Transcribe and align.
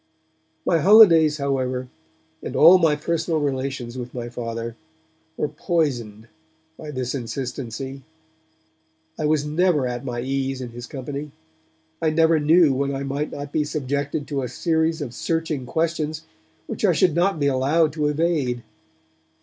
My 0.65 0.79
holidays, 0.79 1.37
however, 1.37 1.87
and 2.41 2.55
all 2.55 2.79
my 2.79 2.95
personal 2.95 3.39
relations 3.39 3.99
with 3.99 4.15
my 4.15 4.29
Father 4.29 4.75
were 5.37 5.47
poisoned 5.47 6.27
by 6.75 6.89
this 6.89 7.13
insistency. 7.13 8.01
I 9.19 9.25
was 9.25 9.45
never 9.45 9.85
at 9.87 10.03
my 10.03 10.19
ease 10.21 10.59
in 10.59 10.69
his 10.69 10.87
company; 10.87 11.29
I 12.01 12.09
never 12.09 12.39
knew 12.39 12.73
when 12.73 12.95
I 12.95 13.03
might 13.03 13.31
not 13.31 13.51
be 13.51 13.63
subjected 13.63 14.27
to 14.29 14.41
a 14.41 14.47
series 14.47 15.03
of 15.03 15.13
searching 15.13 15.67
questions 15.67 16.23
which 16.65 16.83
I 16.83 16.93
should 16.93 17.13
not 17.13 17.39
be 17.39 17.45
allowed 17.45 17.93
to 17.93 18.07
evade. 18.07 18.63